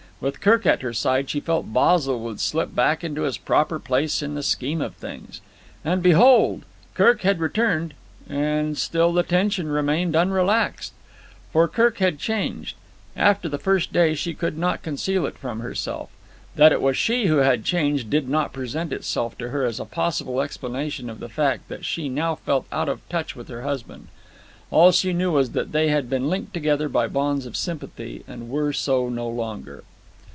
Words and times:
With 0.21 0.39
Kirk 0.39 0.67
at 0.67 0.83
her 0.83 0.93
side 0.93 1.31
she 1.31 1.39
felt 1.39 1.73
Basil 1.73 2.19
would 2.19 2.39
slip 2.39 2.75
back 2.75 3.03
into 3.03 3.23
his 3.23 3.39
proper 3.39 3.79
place 3.79 4.21
in 4.21 4.35
the 4.35 4.43
scheme 4.43 4.79
of 4.79 4.93
things. 4.93 5.41
And, 5.83 6.03
behold! 6.03 6.63
Kirk 6.93 7.21
had 7.21 7.39
returned 7.39 7.95
and 8.29 8.77
still 8.77 9.11
the 9.13 9.23
tension 9.23 9.69
remained 9.69 10.15
unrelaxed. 10.15 10.93
For 11.51 11.67
Kirk 11.67 11.97
had 11.97 12.19
changed. 12.19 12.75
After 13.17 13.49
the 13.49 13.57
first 13.57 13.91
day 13.91 14.13
she 14.13 14.35
could 14.35 14.59
not 14.59 14.83
conceal 14.83 15.25
it 15.25 15.39
from 15.39 15.61
herself. 15.61 16.11
That 16.55 16.71
it 16.71 16.83
was 16.83 16.95
she 16.95 17.25
who 17.25 17.37
had 17.37 17.65
changed 17.65 18.11
did 18.11 18.29
not 18.29 18.53
present 18.53 18.93
itself 18.93 19.35
to 19.39 19.49
her 19.49 19.65
as 19.65 19.79
a 19.79 19.85
possible 19.85 20.41
explanation 20.43 21.09
of 21.09 21.19
the 21.19 21.29
fact 21.29 21.67
that 21.67 21.83
she 21.83 22.09
now 22.09 22.35
felt 22.35 22.67
out 22.71 22.89
of 22.89 23.01
touch 23.09 23.35
with 23.35 23.47
her 23.47 23.63
husband. 23.63 24.07
All 24.69 24.91
she 24.91 25.13
knew 25.13 25.31
was 25.31 25.53
that 25.53 25.71
they 25.71 25.87
had 25.87 26.11
been 26.11 26.29
linked 26.29 26.53
together 26.53 26.89
by 26.89 27.07
bonds 27.07 27.47
of 27.47 27.57
sympathy, 27.57 28.23
and 28.27 28.49
were 28.49 28.71
so 28.71 29.09
no 29.09 29.27
longer. 29.27 29.83